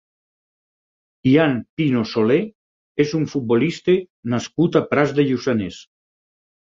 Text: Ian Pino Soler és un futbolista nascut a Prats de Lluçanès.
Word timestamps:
Ian 1.31 1.51
Pino 1.81 2.01
Soler 2.13 2.39
és 3.05 3.13
un 3.21 3.27
futbolista 3.35 3.99
nascut 4.35 4.79
a 4.81 4.85
Prats 4.95 5.15
de 5.21 5.27
Lluçanès. 5.29 5.79